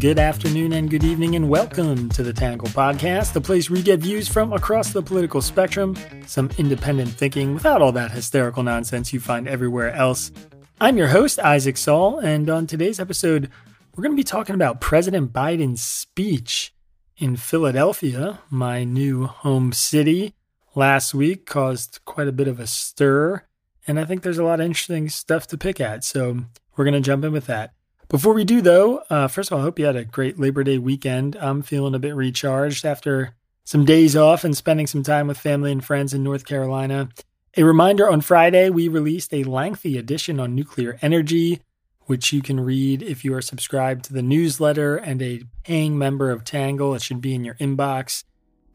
[0.00, 3.84] Good afternoon, and good evening, and welcome to the Tangle Podcast, the place where you
[3.84, 5.94] get views from across the political spectrum,
[6.26, 10.32] some independent thinking without all that hysterical nonsense you find everywhere else.
[10.80, 13.50] I'm your host, Isaac Saul, and on today's episode,
[13.94, 16.72] we're going to be talking about President Biden's speech
[17.18, 20.32] in Philadelphia, my new home city,
[20.74, 23.42] last week caused quite a bit of a stir,
[23.86, 26.94] and I think there's a lot of interesting stuff to pick at, so we're going
[26.94, 27.74] to jump in with that.
[28.10, 30.64] Before we do, though, uh, first of all, I hope you had a great Labor
[30.64, 31.36] Day weekend.
[31.36, 35.70] I'm feeling a bit recharged after some days off and spending some time with family
[35.70, 37.08] and friends in North Carolina.
[37.56, 41.62] A reminder on Friday, we released a lengthy edition on nuclear energy,
[42.06, 46.32] which you can read if you are subscribed to the newsletter and a paying member
[46.32, 46.96] of Tangle.
[46.96, 48.24] It should be in your inbox.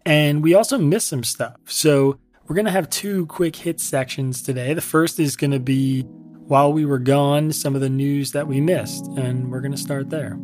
[0.06, 1.58] And we also missed some stuff.
[1.66, 4.74] So we're going to have two quick hit sections today.
[4.74, 6.06] The first is going to be
[6.48, 9.78] while we were gone, some of the news that we missed, and we're going to
[9.78, 10.38] start there.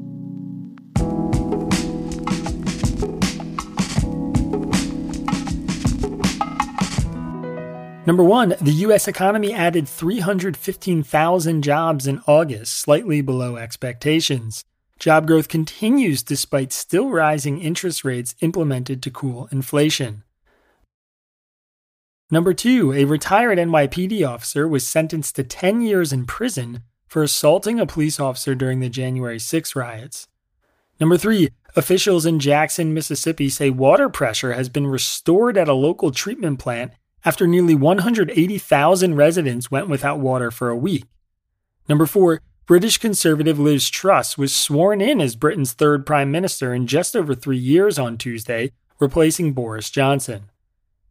[8.07, 9.07] Number one, the U.S.
[9.07, 14.65] economy added 315,000 jobs in August, slightly below expectations.
[14.97, 20.23] Job growth continues despite still rising interest rates implemented to cool inflation.
[22.33, 27.77] Number two, a retired NYPD officer was sentenced to 10 years in prison for assaulting
[27.77, 30.29] a police officer during the January 6 riots.
[30.97, 36.11] Number three, officials in Jackson, Mississippi say water pressure has been restored at a local
[36.11, 36.93] treatment plant
[37.25, 41.03] after nearly 180,000 residents went without water for a week.
[41.89, 46.87] Number four, British conservative Liz Truss was sworn in as Britain's third prime minister in
[46.87, 50.50] just over three years on Tuesday, replacing Boris Johnson.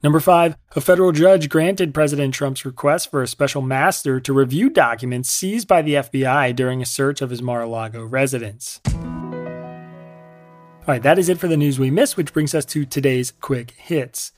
[0.03, 4.71] Number five, a federal judge granted President Trump's request for a special master to review
[4.71, 8.81] documents seized by the FBI during a search of his Mar a Lago residence.
[8.87, 13.31] All right, that is it for the news we missed, which brings us to today's
[13.31, 14.33] quick hits.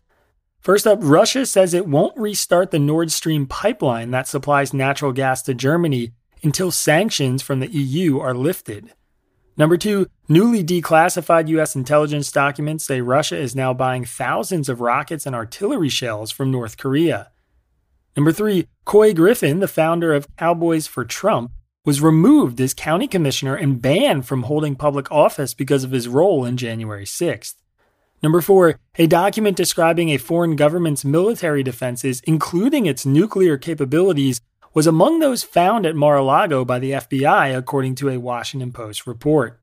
[0.59, 5.43] First up, Russia says it won't restart the Nord Stream pipeline that supplies natural gas
[5.43, 6.13] to Germany
[6.43, 8.93] until sanctions from the EU are lifted.
[9.57, 11.77] Number two, newly declassified U.S.
[11.77, 16.79] intelligence documents say Russia is now buying thousands of rockets and artillery shells from North
[16.79, 17.31] Korea.
[18.17, 21.53] Number three, Couy Griffin, the founder of Cowboys for Trump,
[21.85, 26.45] was removed as county commissioner and banned from holding public office because of his role
[26.45, 27.55] in January 6th.
[28.23, 34.41] Number four, a document describing a foreign government's military defenses, including its nuclear capabilities,
[34.75, 38.73] was among those found at Mar a Lago by the FBI, according to a Washington
[38.73, 39.61] Post report.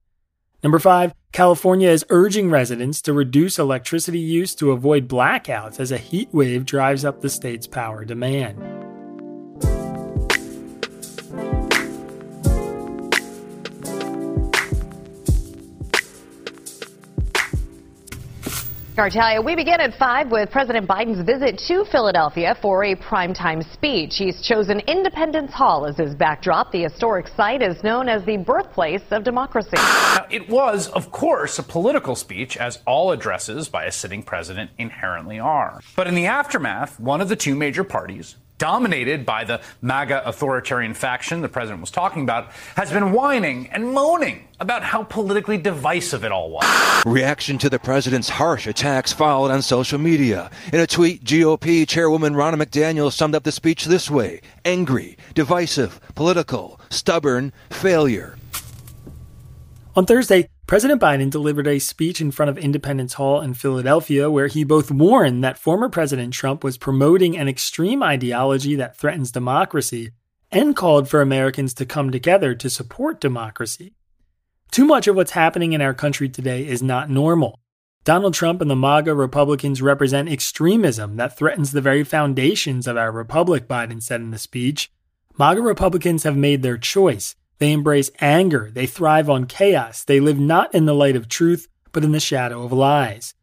[0.63, 5.97] Number five, California is urging residents to reduce electricity use to avoid blackouts as a
[5.97, 8.88] heat wave drives up the state's power demand.
[18.99, 24.17] Cartalia, we begin at 5 with President Biden's visit to Philadelphia for a primetime speech.
[24.17, 26.73] He's chosen Independence Hall as his backdrop.
[26.73, 29.77] The historic site is known as the birthplace of democracy.
[29.77, 34.71] Now, it was, of course, a political speech, as all addresses by a sitting president
[34.77, 35.79] inherently are.
[35.95, 40.93] But in the aftermath, one of the two major parties, dominated by the MAGA authoritarian
[40.93, 46.23] faction the president was talking about, has been whining and moaning about how politically divisive
[46.23, 47.05] it all was.
[47.05, 50.51] Reaction to the president's harsh attacks followed on social media.
[50.71, 55.99] In a tweet, GOP Chairwoman Ronna McDaniel summed up the speech this way angry, divisive,
[56.13, 58.35] political, stubborn, failure.
[59.95, 64.45] On Thursday, President Biden delivered a speech in front of Independence Hall in Philadelphia where
[64.45, 70.11] he both warned that former President Trump was promoting an extreme ideology that threatens democracy
[70.51, 73.95] and called for Americans to come together to support democracy.
[74.69, 77.59] Too much of what's happening in our country today is not normal.
[78.03, 83.11] Donald Trump and the MAGA Republicans represent extremism that threatens the very foundations of our
[83.11, 84.91] republic, Biden said in the speech.
[85.35, 87.33] MAGA Republicans have made their choice.
[87.59, 88.71] They embrace anger.
[88.73, 90.03] They thrive on chaos.
[90.03, 93.33] They live not in the light of truth, but in the shadow of lies.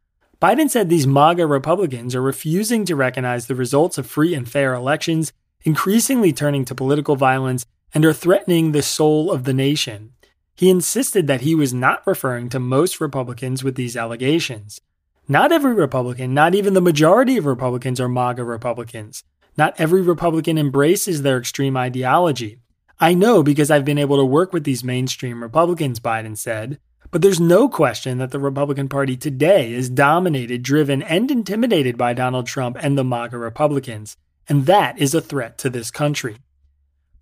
[0.40, 4.74] Biden said these MAGA Republicans are refusing to recognize the results of free and fair
[4.74, 5.32] elections,
[5.62, 7.64] increasingly turning to political violence,
[7.94, 10.12] and are threatening the soul of the nation.
[10.54, 14.80] He insisted that he was not referring to most Republicans with these allegations.
[15.28, 19.24] Not every Republican, not even the majority of Republicans, are MAGA Republicans.
[19.58, 22.60] Not every Republican embraces their extreme ideology.
[22.98, 26.78] I know because I've been able to work with these mainstream Republicans, Biden said.
[27.10, 32.14] But there's no question that the Republican Party today is dominated, driven, and intimidated by
[32.14, 34.16] Donald Trump and the MAGA Republicans.
[34.48, 36.38] And that is a threat to this country.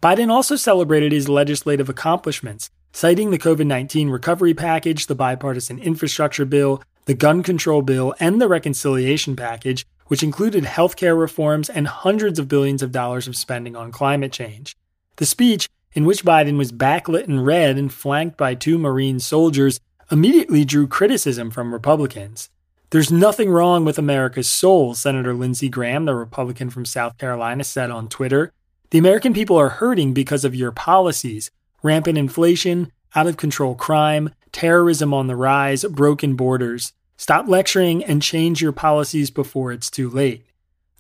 [0.01, 6.45] Biden also celebrated his legislative accomplishments, citing the COVID 19 recovery package, the bipartisan infrastructure
[6.45, 12.39] bill, the gun control bill, and the reconciliation package, which included healthcare reforms and hundreds
[12.39, 14.77] of billions of dollars of spending on climate change.
[15.17, 19.79] The speech, in which Biden was backlit in red and flanked by two Marine soldiers,
[20.11, 22.51] immediately drew criticism from Republicans.
[22.91, 27.91] There's nothing wrong with America's soul, Senator Lindsey Graham, the Republican from South Carolina, said
[27.91, 28.53] on Twitter.
[28.91, 31.51] The American people are hurting because of your policies
[31.83, 36.93] rampant inflation, out of control crime, terrorism on the rise, broken borders.
[37.17, 40.47] Stop lecturing and change your policies before it's too late.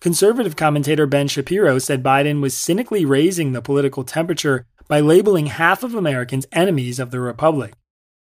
[0.05, 5.83] Conservative commentator Ben Shapiro said Biden was cynically raising the political temperature by labeling half
[5.83, 7.73] of Americans enemies of the Republic.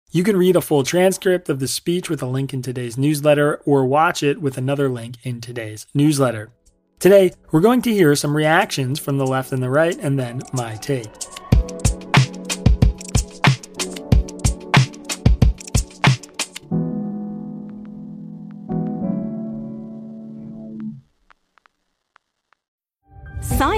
[0.09, 3.57] You can read a full transcript of the speech with a link in today's newsletter
[3.65, 6.53] or watch it with another link in today's newsletter.
[6.99, 10.43] Today, we're going to hear some reactions from the left and the right and then
[10.53, 11.11] my take.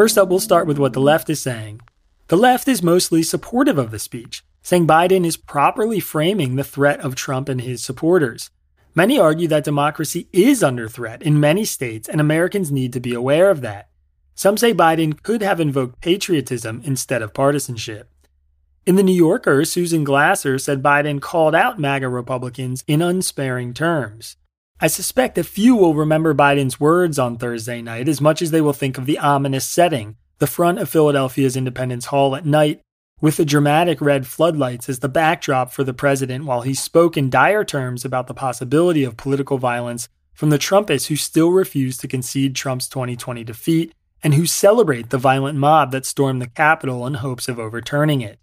[0.00, 1.82] First up, we'll start with what the left is saying.
[2.28, 7.00] The left is mostly supportive of the speech, saying Biden is properly framing the threat
[7.00, 8.48] of Trump and his supporters.
[8.94, 13.12] Many argue that democracy is under threat in many states, and Americans need to be
[13.12, 13.90] aware of that.
[14.34, 18.08] Some say Biden could have invoked patriotism instead of partisanship.
[18.86, 24.38] In The New Yorker, Susan Glasser said Biden called out MAGA Republicans in unsparing terms.
[24.82, 28.62] I suspect a few will remember Biden's words on Thursday night as much as they
[28.62, 32.80] will think of the ominous setting, the front of Philadelphia's Independence Hall at night,
[33.20, 37.28] with the dramatic red floodlights as the backdrop for the president while he spoke in
[37.28, 42.08] dire terms about the possibility of political violence from the Trumpists who still refuse to
[42.08, 47.14] concede Trump's 2020 defeat and who celebrate the violent mob that stormed the Capitol in
[47.14, 48.38] hopes of overturning it.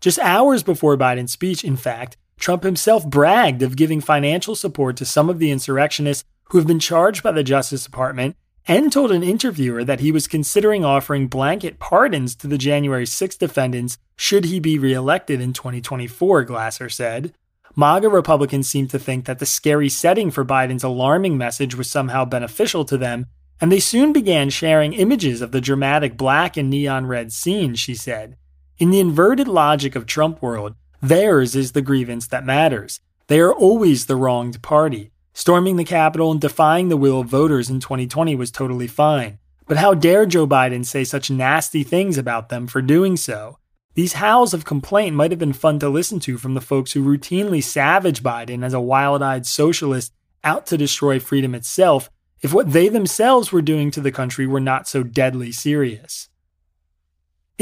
[0.00, 5.04] Just hours before Biden's speech, in fact, Trump himself bragged of giving financial support to
[5.04, 8.36] some of the insurrectionists who have been charged by the Justice Department
[8.66, 13.36] and told an interviewer that he was considering offering blanket pardons to the January 6
[13.36, 17.32] defendants should he be reelected in 2024, Glasser said.
[17.76, 22.24] MAGA Republicans seem to think that the scary setting for Biden's alarming message was somehow
[22.24, 23.26] beneficial to them,
[23.60, 27.94] and they soon began sharing images of the dramatic black and neon red scene, she
[27.94, 28.36] said.
[28.78, 30.74] In the inverted logic of Trump world,
[31.04, 33.00] Theirs is the grievance that matters.
[33.26, 35.10] They are always the wronged party.
[35.34, 39.40] Storming the Capitol and defying the will of voters in 2020 was totally fine.
[39.66, 43.58] But how dare Joe Biden say such nasty things about them for doing so?
[43.94, 47.04] These howls of complaint might have been fun to listen to from the folks who
[47.04, 50.12] routinely savage Biden as a wild eyed socialist
[50.44, 52.10] out to destroy freedom itself
[52.42, 56.28] if what they themselves were doing to the country were not so deadly serious.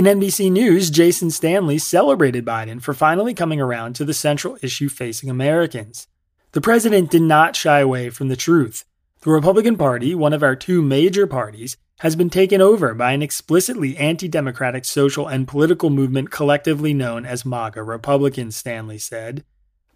[0.01, 4.89] In NBC News, Jason Stanley celebrated Biden for finally coming around to the central issue
[4.89, 6.09] facing Americans.
[6.53, 8.87] The president did not shy away from the truth.
[9.21, 13.21] The Republican Party, one of our two major parties, has been taken over by an
[13.21, 19.45] explicitly anti democratic social and political movement collectively known as MAGA Republicans, Stanley said.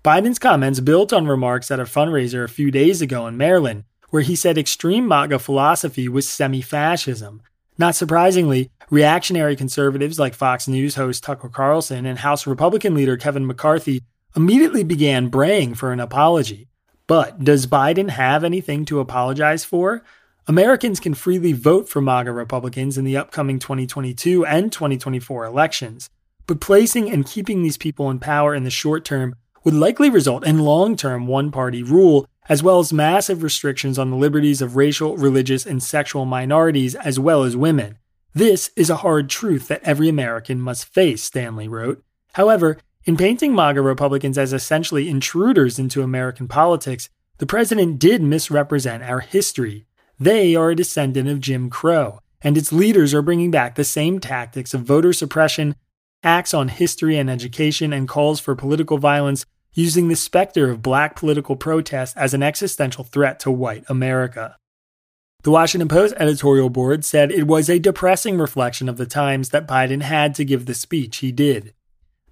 [0.04, 4.20] Biden's comments built on remarks at a fundraiser a few days ago in Maryland, where
[4.20, 7.40] he said extreme MAGA philosophy was semi fascism,
[7.76, 13.46] not surprisingly, reactionary conservatives like Fox News host Tucker Carlson and House Republican leader Kevin
[13.46, 14.02] McCarthy
[14.36, 16.68] immediately began braying for an apology.
[17.06, 20.02] But does Biden have anything to apologize for?
[20.46, 26.10] Americans can freely vote for MAGA Republicans in the upcoming 2022 and 2024 elections.
[26.46, 30.46] But placing and keeping these people in power in the short term would likely result
[30.46, 34.76] in long term one party rule as well as massive restrictions on the liberties of
[34.76, 37.98] racial, religious, and sexual minorities, as well as women.
[38.34, 42.02] This is a hard truth that every American must face, Stanley wrote.
[42.32, 47.08] However, in painting MAGA Republicans as essentially intruders into American politics,
[47.38, 49.86] the president did misrepresent our history.
[50.18, 54.20] They are a descendant of Jim Crow, and its leaders are bringing back the same
[54.20, 55.76] tactics of voter suppression,
[56.22, 61.16] acts on history and education, and calls for political violence using the specter of black
[61.16, 64.56] political protest as an existential threat to white America.
[65.42, 69.68] The Washington Post editorial board said it was a depressing reflection of the times that
[69.68, 71.74] Biden had to give the speech he did.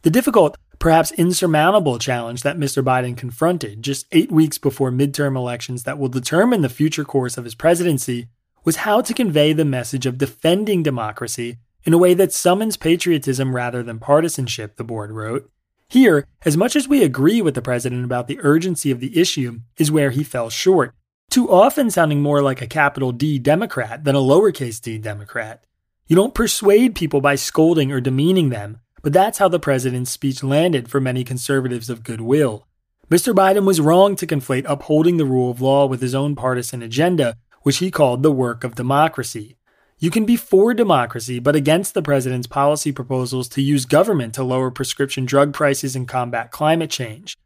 [0.00, 2.82] The difficult, perhaps insurmountable challenge that Mr.
[2.82, 7.44] Biden confronted just eight weeks before midterm elections that will determine the future course of
[7.44, 8.28] his presidency
[8.64, 13.54] was how to convey the message of defending democracy in a way that summons patriotism
[13.54, 15.50] rather than partisanship, the board wrote.
[15.92, 19.60] Here, as much as we agree with the president about the urgency of the issue,
[19.76, 20.94] is where he fell short,
[21.28, 25.66] too often sounding more like a capital D Democrat than a lowercase d Democrat.
[26.06, 30.42] You don't persuade people by scolding or demeaning them, but that's how the president's speech
[30.42, 32.66] landed for many conservatives of goodwill.
[33.10, 33.34] Mr.
[33.34, 37.36] Biden was wrong to conflate upholding the rule of law with his own partisan agenda,
[37.64, 39.58] which he called the work of democracy.
[40.02, 44.42] You can be for democracy, but against the president's policy proposals to use government to
[44.42, 47.38] lower prescription drug prices and combat climate change.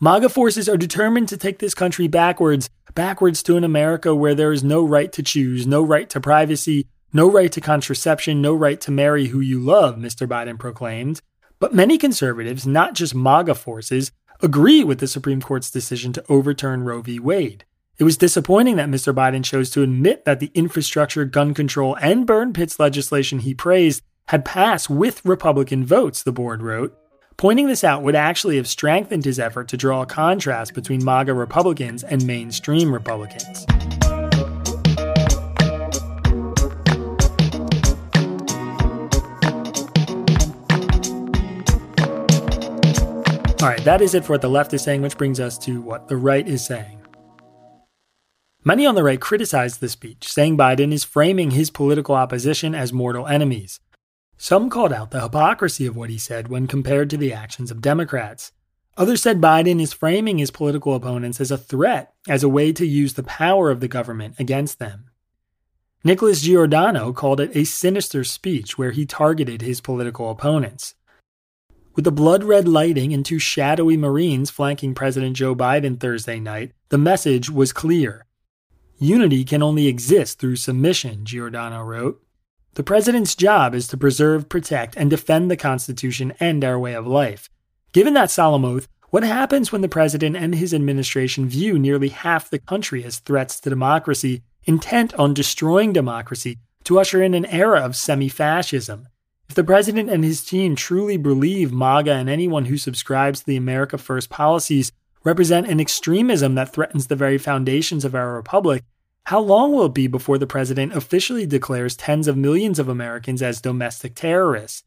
[0.00, 4.50] MAGA forces are determined to take this country backwards, backwards to an America where there
[4.50, 8.80] is no right to choose, no right to privacy, no right to contraception, no right
[8.80, 10.26] to marry who you love, Mr.
[10.26, 11.22] Biden proclaimed.
[11.60, 16.82] But many conservatives, not just MAGA forces, agree with the Supreme Court's decision to overturn
[16.82, 17.20] Roe v.
[17.20, 17.66] Wade.
[18.00, 19.14] It was disappointing that Mr.
[19.14, 24.02] Biden chose to admit that the infrastructure, gun control, and burn pits legislation he praised
[24.28, 26.96] had passed with Republican votes, the board wrote.
[27.36, 31.34] Pointing this out would actually have strengthened his effort to draw a contrast between MAGA
[31.34, 33.66] Republicans and mainstream Republicans.
[43.60, 45.82] All right, that is it for what the left is saying, which brings us to
[45.82, 46.99] what the right is saying.
[48.62, 52.92] Many on the right criticized the speech, saying Biden is framing his political opposition as
[52.92, 53.80] mortal enemies.
[54.36, 57.80] Some called out the hypocrisy of what he said when compared to the actions of
[57.80, 58.52] Democrats.
[58.98, 62.86] Others said Biden is framing his political opponents as a threat, as a way to
[62.86, 65.06] use the power of the government against them.
[66.04, 70.94] Nicholas Giordano called it a sinister speech where he targeted his political opponents.
[71.94, 76.72] With the blood red lighting and two shadowy Marines flanking President Joe Biden Thursday night,
[76.90, 78.26] the message was clear.
[79.02, 82.22] Unity can only exist through submission, Giordano wrote.
[82.74, 87.06] The president's job is to preserve, protect, and defend the Constitution and our way of
[87.06, 87.48] life.
[87.94, 92.50] Given that solemn oath, what happens when the president and his administration view nearly half
[92.50, 97.80] the country as threats to democracy, intent on destroying democracy to usher in an era
[97.80, 99.08] of semi fascism?
[99.48, 103.56] If the president and his team truly believe MAGA and anyone who subscribes to the
[103.56, 104.92] America First policies
[105.24, 108.84] represent an extremism that threatens the very foundations of our republic,
[109.24, 113.42] how long will it be before the president officially declares tens of millions of Americans
[113.42, 114.82] as domestic terrorists?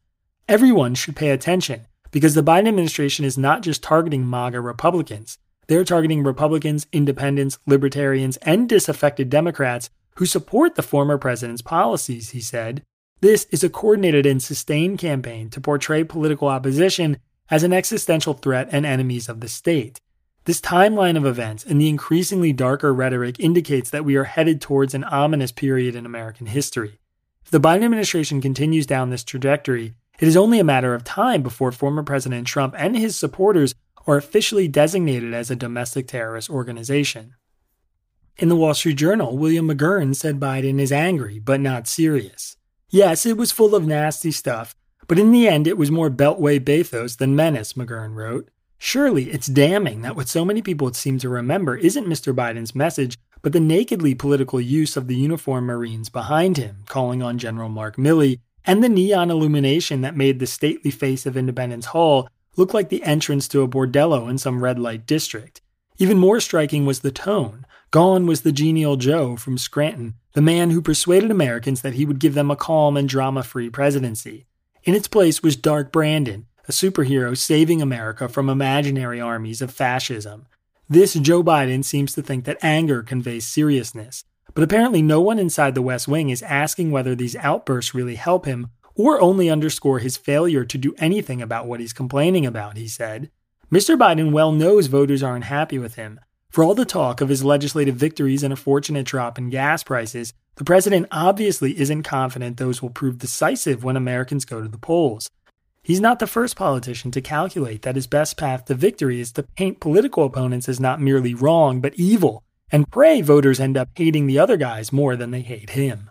[0.50, 5.38] Everyone should pay attention because the Biden administration is not just targeting MAGA Republicans.
[5.68, 12.42] They're targeting Republicans, independents, libertarians, and disaffected Democrats who support the former president's policies, he
[12.42, 12.84] said.
[13.22, 17.18] This is a coordinated and sustained campaign to portray political opposition
[17.50, 20.02] as an existential threat and enemies of the state.
[20.46, 24.94] This timeline of events and the increasingly darker rhetoric indicates that we are headed towards
[24.94, 27.00] an ominous period in American history.
[27.46, 31.44] If the Biden administration continues down this trajectory, it is only a matter of time
[31.44, 33.74] before former President Trump and his supporters
[34.06, 37.36] are officially designated as a domestic terrorist organization.
[38.36, 42.58] In the Wall Street Journal, William McGurn said Biden is angry, but not serious.
[42.90, 44.76] Yes, it was full of nasty stuff,
[45.08, 48.50] but in the end, it was more Beltway bathos than menace, McGurn wrote.
[48.86, 52.36] Surely it's damning that what so many people seem to remember isn't Mr.
[52.36, 57.38] Biden's message, but the nakedly political use of the uniformed Marines behind him, calling on
[57.38, 62.28] General Mark Milley, and the neon illumination that made the stately face of Independence Hall
[62.58, 65.62] look like the entrance to a bordello in some red light district.
[65.98, 67.66] Even more striking was the tone.
[67.92, 72.20] Gone was the genial Joe from Scranton, the man who persuaded Americans that he would
[72.20, 74.46] give them a calm and drama free presidency.
[74.84, 80.46] In its place was Dark Brandon, a superhero saving America from imaginary armies of fascism.
[80.90, 85.76] This Joe Biden seems to think that anger conveys seriousness, but apparently no one inside
[85.76, 90.18] the West Wing is asking whether these outbursts really help him or only underscore his
[90.18, 93.32] failure to do anything about what he's complaining about, he said.
[93.72, 93.98] Mr.
[93.98, 96.20] Biden well knows voters aren't happy with him.
[96.50, 100.34] For all the talk of his legislative victories and a fortunate drop in gas prices,
[100.56, 105.28] the president obviously isn't confident those will prove decisive when Americans go to the polls.
[105.84, 109.44] He's not the first politician to calculate that his best path to victory is to
[109.44, 114.26] paint political opponents as not merely wrong, but evil, and pray voters end up hating
[114.26, 116.10] the other guys more than they hate him.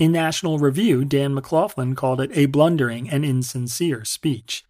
[0.00, 4.64] In National Review, Dan McLaughlin called it a blundering and insincere speech.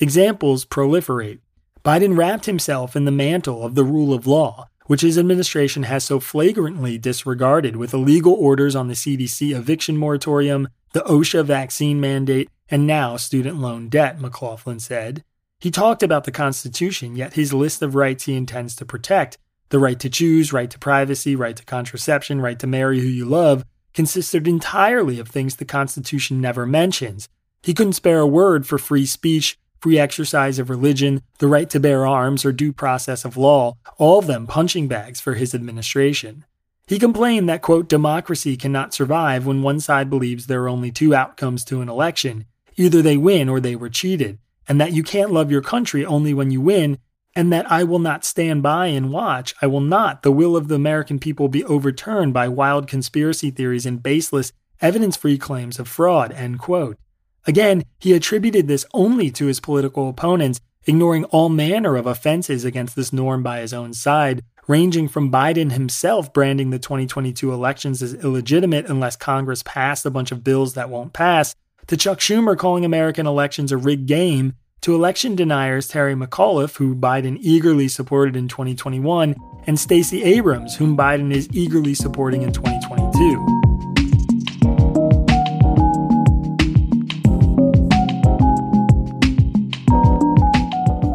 [0.00, 1.40] Examples proliferate.
[1.84, 6.04] Biden wrapped himself in the mantle of the rule of law, which his administration has
[6.04, 12.48] so flagrantly disregarded with illegal orders on the CDC eviction moratorium, the OSHA vaccine mandate,
[12.70, 15.24] and now student loan debt, McLaughlin said.
[15.58, 19.78] He talked about the Constitution, yet his list of rights he intends to protect the
[19.78, 23.64] right to choose, right to privacy, right to contraception, right to marry who you love
[23.94, 27.28] consisted entirely of things the Constitution never mentions.
[27.62, 31.80] He couldn't spare a word for free speech, free exercise of religion, the right to
[31.80, 36.44] bear arms, or due process of law, all of them punching bags for his administration.
[36.86, 41.14] He complained that, quote, democracy cannot survive when one side believes there are only two
[41.14, 42.46] outcomes to an election
[42.76, 46.32] either they win or they were cheated, and that you can't love your country only
[46.32, 46.98] when you win,
[47.34, 49.54] and that I will not stand by and watch.
[49.62, 53.86] I will not, the will of the American people, be overturned by wild conspiracy theories
[53.86, 56.32] and baseless, evidence free claims of fraud.
[56.32, 56.98] End quote.
[57.46, 62.96] Again, he attributed this only to his political opponents, ignoring all manner of offenses against
[62.96, 68.14] this norm by his own side, ranging from Biden himself branding the 2022 elections as
[68.14, 71.54] illegitimate unless Congress passed a bunch of bills that won't pass,
[71.88, 76.94] to Chuck Schumer calling American elections a rigged game, to election deniers Terry McAuliffe, who
[76.94, 79.34] Biden eagerly supported in 2021,
[79.66, 83.61] and Stacey Abrams, whom Biden is eagerly supporting in 2022.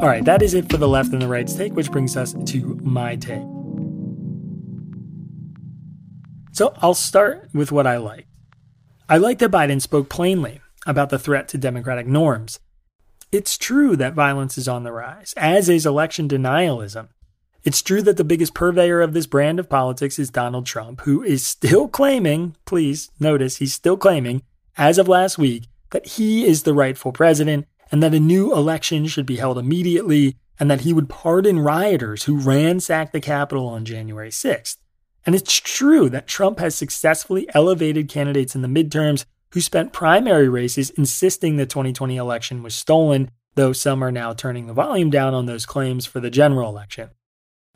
[0.08, 2.34] All right, that is it for the left and the right's take, which brings us
[2.46, 3.44] to my take.
[6.54, 8.26] So I'll start with what I like.
[9.10, 12.62] I like that Biden spoke plainly about the threat to democratic norms.
[13.34, 17.10] It's true that violence is on the rise, as is election denialism.
[17.66, 21.22] It's true that the biggest purveyor of this brand of politics is Donald Trump, who
[21.22, 24.42] is still claiming, please notice, he's still claiming,
[24.78, 29.08] as of last week, that he is the rightful president and that a new election
[29.08, 33.86] should be held immediately and that he would pardon rioters who ransacked the Capitol on
[33.86, 34.78] January 6th.
[35.26, 40.50] And it's true that Trump has successfully elevated candidates in the midterms who spent primary
[40.50, 45.34] races insisting the 2020 election was stolen, though some are now turning the volume down
[45.34, 47.10] on those claims for the general election.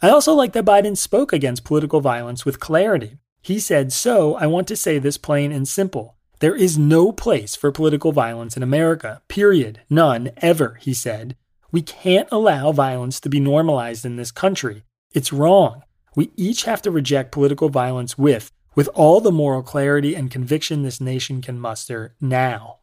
[0.01, 3.17] I also like that Biden spoke against political violence with clarity.
[3.41, 6.15] He said, So, I want to say this plain and simple.
[6.41, 9.81] There is no place for political violence in America, period.
[9.91, 11.37] None, ever, he said.
[11.71, 14.81] We can't allow violence to be normalized in this country.
[15.13, 15.83] It's wrong.
[16.15, 20.81] We each have to reject political violence with, with all the moral clarity and conviction
[20.81, 22.79] this nation can muster now.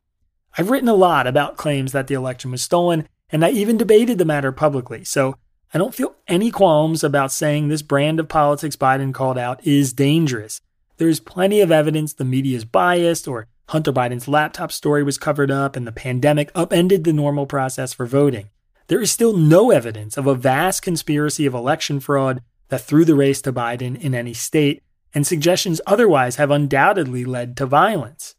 [0.57, 4.19] I've written a lot about claims that the election was stolen, and I even debated
[4.19, 5.35] the matter publicly, so
[5.75, 9.93] I don't feel any qualms about saying this brand of politics Biden called out is
[9.93, 10.61] dangerous.
[10.99, 15.51] There's plenty of evidence the media is biased, or Hunter Biden's laptop story was covered
[15.51, 18.51] up, and the pandemic upended the normal process for voting.
[18.89, 23.15] There is still no evidence of a vast conspiracy of election fraud that threw the
[23.15, 24.83] race to Biden in any state,
[25.15, 28.35] and suggestions otherwise have undoubtedly led to violence.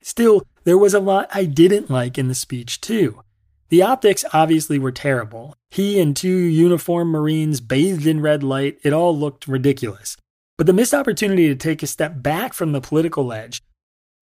[0.00, 3.20] Still, there was a lot I didn't like in the speech, too.
[3.68, 5.56] The optics obviously were terrible.
[5.70, 10.16] He and two uniformed Marines bathed in red light, it all looked ridiculous.
[10.56, 13.62] But the missed opportunity to take a step back from the political edge,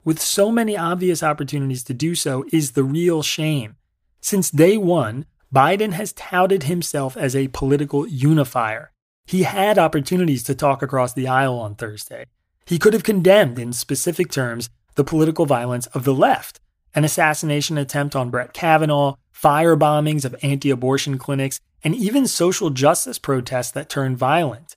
[0.05, 3.77] with so many obvious opportunities to do so, is the real shame.
[4.21, 8.93] Since day one, Biden has touted himself as a political unifier.
[9.27, 12.27] He had opportunities to talk across the aisle on Thursday.
[12.65, 16.61] He could have condemned, in specific terms, the political violence of the left
[16.95, 22.71] an assassination attempt on Brett Kavanaugh, fire bombings of anti abortion clinics, and even social
[22.71, 24.77] justice protests that turned violent.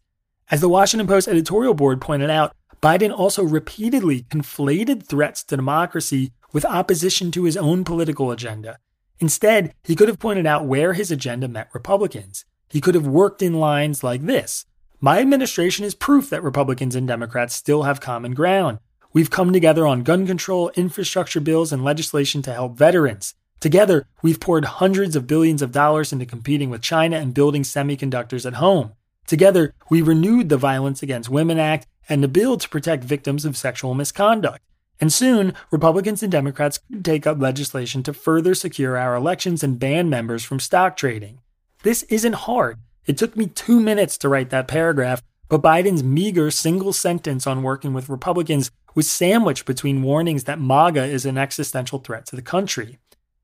[0.51, 6.33] As the Washington Post editorial board pointed out, Biden also repeatedly conflated threats to democracy
[6.51, 8.77] with opposition to his own political agenda.
[9.19, 12.43] Instead, he could have pointed out where his agenda met Republicans.
[12.69, 14.65] He could have worked in lines like this
[14.99, 18.79] My administration is proof that Republicans and Democrats still have common ground.
[19.13, 23.33] We've come together on gun control, infrastructure bills, and legislation to help veterans.
[23.61, 28.45] Together, we've poured hundreds of billions of dollars into competing with China and building semiconductors
[28.45, 28.91] at home.
[29.27, 33.57] Together, we renewed the Violence Against Women Act and the bill to protect victims of
[33.57, 34.61] sexual misconduct.
[34.99, 39.79] And soon, Republicans and Democrats could take up legislation to further secure our elections and
[39.79, 41.39] ban members from stock trading.
[41.83, 42.79] This isn't hard.
[43.05, 47.63] It took me two minutes to write that paragraph, but Biden's meager single sentence on
[47.63, 52.41] working with Republicans was sandwiched between warnings that MAGA is an existential threat to the
[52.41, 52.99] country.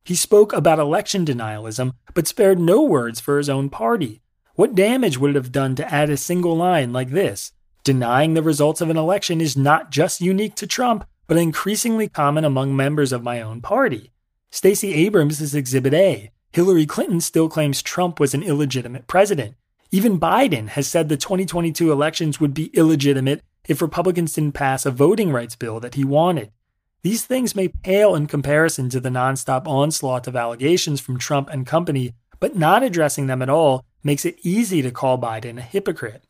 [0.06, 4.22] He spoke about election denialism, but spared no words for his own party.
[4.60, 7.54] What damage would it have done to add a single line like this?
[7.86, 12.43] Denying the results of an election is not just unique to Trump, but increasingly common
[12.43, 14.12] among members of my own party.
[14.52, 16.32] Stacey Abrams is Exhibit A.
[16.52, 19.56] Hillary Clinton still claims Trump was an illegitimate president.
[19.91, 24.91] Even Biden has said the 2022 elections would be illegitimate if Republicans didn't pass a
[24.91, 26.52] voting rights bill that he wanted.
[27.02, 31.65] These things may pale in comparison to the nonstop onslaught of allegations from Trump and
[31.65, 36.24] company, but not addressing them at all makes it easy to call Biden a hypocrite.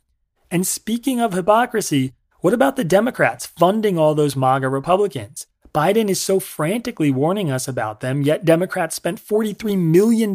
[0.52, 5.46] And speaking of hypocrisy, what about the Democrats funding all those MAGA Republicans?
[5.74, 10.34] Biden is so frantically warning us about them, yet Democrats spent $43 million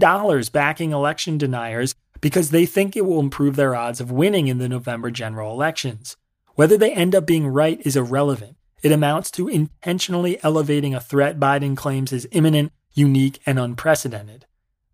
[0.53, 4.69] backing election deniers because they think it will improve their odds of winning in the
[4.69, 6.17] November general elections.
[6.55, 8.57] Whether they end up being right is irrelevant.
[8.83, 14.47] It amounts to intentionally elevating a threat Biden claims is imminent, unique, and unprecedented.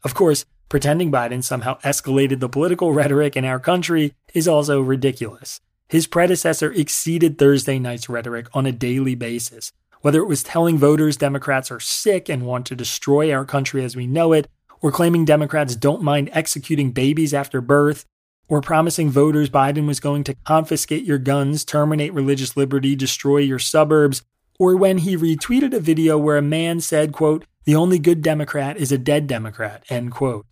[0.04, 5.60] Of course, Pretending Biden somehow escalated the political rhetoric in our country is also ridiculous.
[5.88, 11.16] His predecessor exceeded Thursday night's rhetoric on a daily basis, whether it was telling voters
[11.16, 14.46] Democrats are sick and want to destroy our country as we know it,
[14.80, 18.06] or claiming Democrats don't mind executing babies after birth,
[18.46, 23.58] or promising voters Biden was going to confiscate your guns, terminate religious liberty, destroy your
[23.58, 24.22] suburbs,
[24.56, 28.76] or when he retweeted a video where a man said, quote, the only good Democrat
[28.76, 30.46] is a dead Democrat, end quote.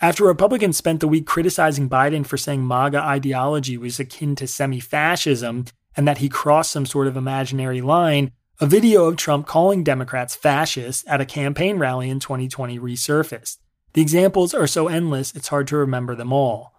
[0.00, 4.78] After Republicans spent the week criticizing Biden for saying MAGA ideology was akin to semi
[4.78, 5.64] fascism
[5.96, 8.30] and that he crossed some sort of imaginary line,
[8.60, 13.56] a video of Trump calling Democrats fascists at a campaign rally in 2020 resurfaced.
[13.94, 16.74] The examples are so endless, it's hard to remember them all.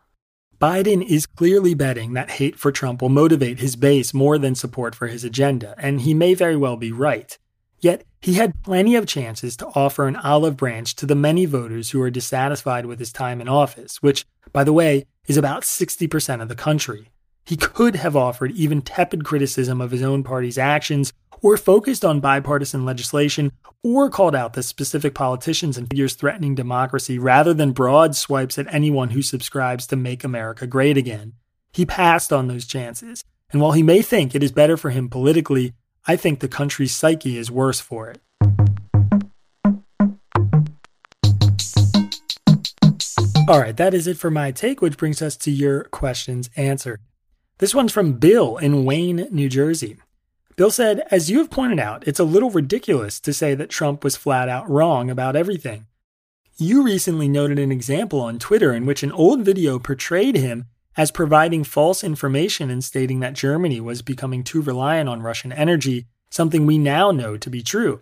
[0.57, 4.95] Biden is clearly betting that hate for Trump will motivate his base more than support
[4.95, 7.37] for his agenda, and he may very well be right.
[7.81, 11.91] Yet, he had plenty of chances to offer an olive branch to the many voters
[11.91, 16.41] who are dissatisfied with his time in office, which, by the way, is about 60%
[16.41, 17.09] of the country.
[17.45, 22.19] He could have offered even tepid criticism of his own party's actions, or focused on
[22.19, 28.15] bipartisan legislation, or called out the specific politicians and figures threatening democracy rather than broad
[28.15, 31.33] swipes at anyone who subscribes to Make America Great Again.
[31.71, 35.09] He passed on those chances, and while he may think it is better for him
[35.09, 35.73] politically,
[36.07, 38.21] I think the country's psyche is worse for it.
[43.47, 47.01] All right, that is it for my take, which brings us to your questions answered.
[47.57, 49.97] This one's from Bill in Wayne, New Jersey.
[50.55, 54.03] Bill said, As you have pointed out, it's a little ridiculous to say that Trump
[54.03, 55.87] was flat out wrong about everything.
[56.57, 60.65] You recently noted an example on Twitter in which an old video portrayed him
[60.97, 66.07] as providing false information and stating that Germany was becoming too reliant on Russian energy,
[66.29, 68.01] something we now know to be true.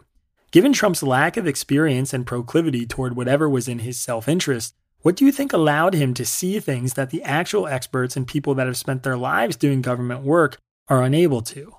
[0.52, 5.15] Given Trump's lack of experience and proclivity toward whatever was in his self interest, what
[5.15, 8.67] do you think allowed him to see things that the actual experts and people that
[8.67, 11.76] have spent their lives doing government work are unable to?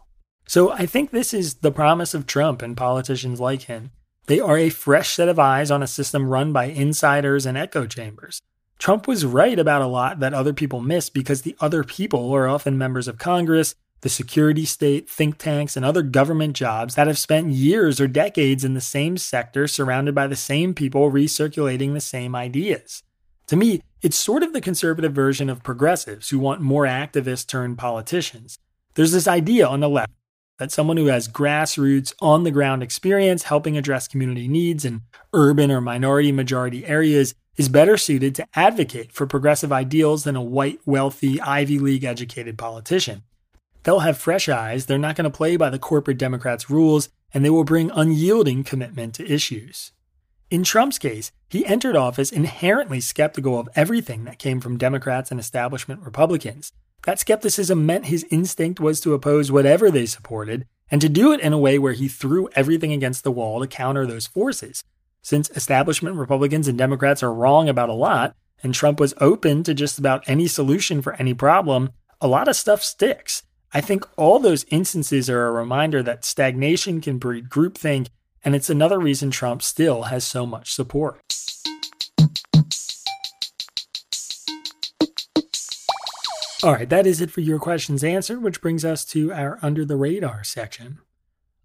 [0.47, 3.91] So I think this is the promise of Trump and politicians like him.
[4.27, 7.87] They are a fresh set of eyes on a system run by insiders and echo
[7.87, 8.41] chambers.
[8.79, 12.49] Trump was right about a lot that other people miss because the other people are
[12.49, 17.19] often members of Congress, the security state, think tanks, and other government jobs that have
[17.19, 22.01] spent years or decades in the same sector surrounded by the same people recirculating the
[22.01, 23.03] same ideas.
[23.49, 27.79] To me, it's sort of the conservative version of progressives who want more activists turned
[27.79, 28.59] politicians.
[28.95, 30.13] There's this idea on the left
[30.59, 35.71] that someone who has grassroots, on the ground experience helping address community needs in urban
[35.71, 40.81] or minority majority areas is better suited to advocate for progressive ideals than a white,
[40.87, 43.25] wealthy, Ivy League educated politician.
[43.83, 47.45] They'll have fresh eyes, they're not going to play by the corporate Democrats' rules, and
[47.45, 49.93] they will bring unyielding commitment to issues.
[50.51, 55.39] In Trump's case, he entered office inherently skeptical of everything that came from Democrats and
[55.39, 56.73] establishment Republicans.
[57.05, 61.41] That skepticism meant his instinct was to oppose whatever they supported, and to do it
[61.41, 64.85] in a way where he threw everything against the wall to counter those forces.
[65.23, 69.75] Since establishment Republicans and Democrats are wrong about a lot, and Trump was open to
[69.75, 73.43] just about any solution for any problem, a lot of stuff sticks.
[73.73, 78.09] I think all those instances are a reminder that stagnation can breed groupthink,
[78.45, 81.21] and it's another reason Trump still has so much support.
[86.65, 89.85] All right, that is it for your questions answered, which brings us to our under
[89.85, 90.99] the radar section.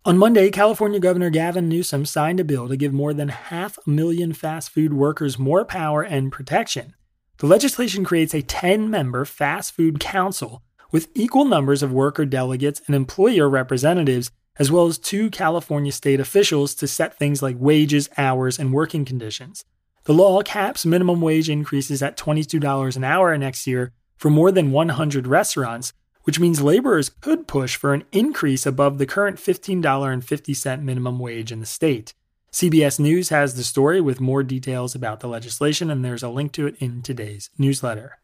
[0.06, 3.90] On Monday, California Governor Gavin Newsom signed a bill to give more than half a
[3.90, 6.94] million fast food workers more power and protection.
[7.38, 10.62] The legislation creates a 10 member fast food council
[10.92, 16.20] with equal numbers of worker delegates and employer representatives, as well as two California state
[16.20, 19.64] officials to set things like wages, hours, and working conditions.
[20.04, 24.74] The law caps minimum wage increases at $22 an hour next year for more than
[24.74, 31.20] 100 restaurants, which means laborers could push for an increase above the current $15.50 minimum
[31.20, 32.14] wage in the state.
[32.52, 36.52] CBS News has the story with more details about the legislation, and there's a link
[36.54, 38.20] to it in today's newsletter.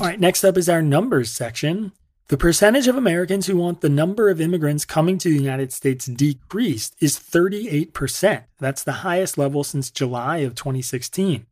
[0.00, 1.92] All right, next up is our numbers section.
[2.28, 6.06] The percentage of Americans who want the number of immigrants coming to the United States
[6.06, 8.44] decreased is 38%.
[8.58, 11.46] That's the highest level since July of 2016.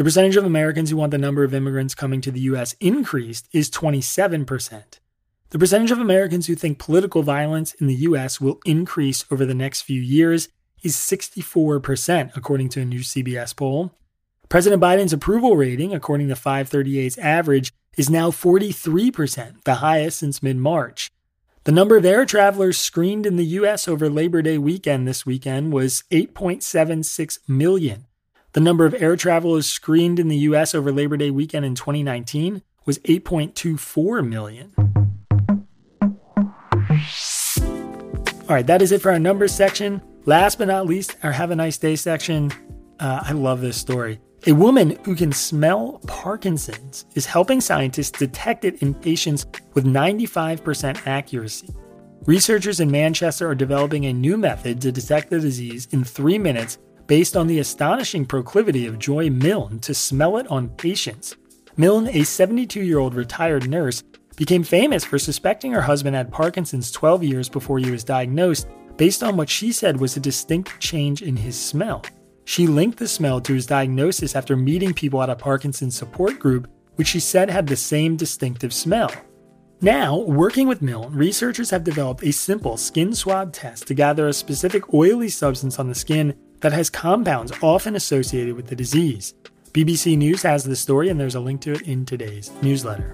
[0.00, 2.74] The percentage of Americans who want the number of immigrants coming to the U.S.
[2.80, 4.98] increased is 27%.
[5.50, 8.40] The percentage of Americans who think political violence in the U.S.
[8.40, 10.48] will increase over the next few years
[10.82, 13.92] is 64%, according to a new CBS poll.
[14.48, 20.56] President Biden's approval rating, according to 538's average, is now 43%, the highest since mid
[20.56, 21.10] March.
[21.64, 23.86] The number of air travelers screened in the U.S.
[23.86, 28.06] over Labor Day weekend this weekend was 8.76 million.
[28.52, 30.74] The number of air travelers screened in the U.S.
[30.74, 34.74] over Labor Day weekend in 2019 was 8.24 million.
[38.48, 40.02] All right, that is it for our numbers section.
[40.24, 42.50] Last but not least, our Have a Nice Day section.
[42.98, 44.18] Uh, I love this story.
[44.48, 51.06] A woman who can smell Parkinson's is helping scientists detect it in patients with 95%
[51.06, 51.68] accuracy.
[52.24, 56.78] Researchers in Manchester are developing a new method to detect the disease in three minutes
[57.10, 61.34] based on the astonishing proclivity of Joy Milne to smell it on patients.
[61.76, 64.04] Milne, a 72 year old retired nurse,
[64.36, 69.24] became famous for suspecting her husband had Parkinson's 12 years before he was diagnosed based
[69.24, 72.04] on what she said was a distinct change in his smell.
[72.44, 76.70] She linked the smell to his diagnosis after meeting people at a Parkinson's support group,
[76.94, 79.10] which she said had the same distinctive smell.
[79.80, 84.32] Now, working with Milne, researchers have developed a simple skin swab test to gather a
[84.32, 89.34] specific oily substance on the skin that has compounds often associated with the disease.
[89.72, 93.12] BBC News has the story, and there's a link to it in today's newsletter.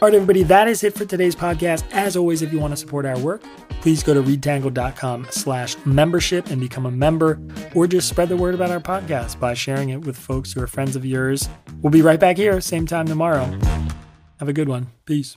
[0.00, 1.82] All right, everybody, that is it for today's podcast.
[1.90, 3.42] As always, if you want to support our work,
[3.80, 7.40] please go to readtangle.com slash membership and become a member,
[7.74, 10.68] or just spread the word about our podcast by sharing it with folks who are
[10.68, 11.48] friends of yours.
[11.82, 13.44] We'll be right back here, same time tomorrow.
[14.38, 14.86] Have a good one.
[15.04, 15.36] Peace.